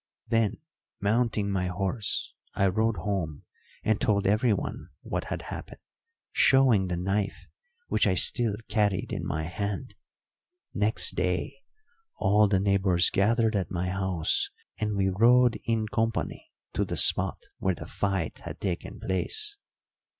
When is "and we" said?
14.79-15.07